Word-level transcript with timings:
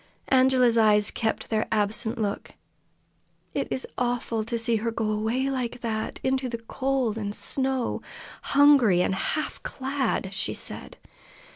Angela's 0.29 0.79
eyes 0.79 1.11
kept 1.11 1.51
their 1.51 1.67
absent 1.71 2.17
look. 2.19 2.55
"It 3.53 3.69
was 3.69 3.85
awful 3.99 4.43
to 4.45 4.57
see 4.57 4.77
her 4.77 4.89
go 4.89 5.11
away 5.11 5.51
like 5.51 5.81
that, 5.81 6.19
into 6.23 6.49
the 6.49 6.57
cold 6.57 7.19
and 7.19 7.35
snow, 7.35 8.01
hungry 8.57 9.03
and 9.03 9.13
half 9.13 9.61
clad!" 9.61 10.33
she 10.33 10.55
said. 10.55 10.97